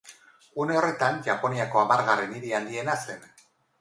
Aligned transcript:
Une 0.61 0.77
horretan 0.77 1.21
Japoniako 1.27 1.81
hamargarren 1.83 2.33
hiri 2.39 2.55
handiena 2.61 2.97
zen. 3.05 3.23